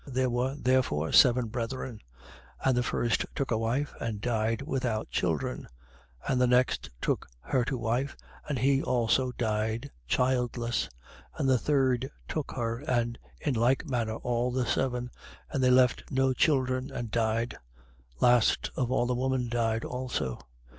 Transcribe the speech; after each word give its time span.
20:29. 0.07 0.13
There 0.15 0.29
were 0.31 0.55
therefore 0.55 1.11
seven 1.11 1.45
brethren: 1.49 1.99
and 2.65 2.75
the 2.75 2.81
first 2.81 3.27
took 3.35 3.51
a 3.51 3.57
wife 3.59 3.93
and 3.99 4.19
died 4.19 4.63
without 4.63 5.11
children. 5.11 5.67
20:30. 6.25 6.29
And 6.31 6.41
the 6.41 6.47
next 6.47 6.89
took 7.01 7.27
her 7.41 7.63
to 7.65 7.77
wife: 7.77 8.17
and 8.49 8.57
he 8.57 8.81
also 8.81 9.31
died 9.33 9.91
childless. 10.07 10.89
20:31. 11.37 11.39
And 11.41 11.49
the 11.49 11.57
third 11.59 12.11
took 12.27 12.51
her. 12.53 12.79
And 12.79 13.19
in 13.39 13.53
like 13.53 13.85
manner, 13.87 14.15
all 14.15 14.49
the 14.51 14.65
seven: 14.65 15.11
and 15.51 15.63
they 15.63 15.69
left 15.69 16.05
no 16.09 16.33
children 16.33 16.89
and 16.91 17.11
died. 17.11 17.57
20:32. 18.15 18.21
Last 18.21 18.71
of 18.75 18.89
all 18.91 19.05
the 19.05 19.13
woman 19.13 19.49
died 19.49 19.85
also. 19.85 20.39